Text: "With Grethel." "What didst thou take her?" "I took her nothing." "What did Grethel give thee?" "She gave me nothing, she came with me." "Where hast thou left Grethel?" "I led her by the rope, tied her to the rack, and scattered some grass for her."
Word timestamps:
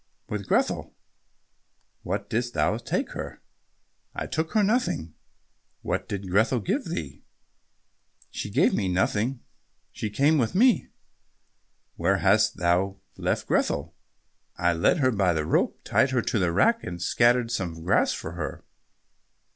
"With 0.29 0.47
Grethel." 0.47 0.95
"What 2.01 2.27
didst 2.27 2.55
thou 2.55 2.77
take 2.77 3.11
her?" 3.11 3.39
"I 4.15 4.25
took 4.25 4.53
her 4.53 4.63
nothing." 4.63 5.13
"What 5.83 6.09
did 6.09 6.27
Grethel 6.27 6.59
give 6.59 6.85
thee?" 6.85 7.21
"She 8.31 8.49
gave 8.49 8.73
me 8.73 8.87
nothing, 8.87 9.41
she 9.91 10.09
came 10.09 10.39
with 10.39 10.55
me." 10.55 10.87
"Where 11.97 12.17
hast 12.17 12.57
thou 12.57 12.97
left 13.15 13.45
Grethel?" 13.45 13.93
"I 14.57 14.73
led 14.73 14.97
her 14.97 15.11
by 15.11 15.33
the 15.33 15.45
rope, 15.45 15.79
tied 15.83 16.09
her 16.09 16.23
to 16.23 16.39
the 16.39 16.51
rack, 16.51 16.83
and 16.83 16.99
scattered 16.99 17.51
some 17.51 17.83
grass 17.83 18.11
for 18.11 18.31
her." 18.31 18.65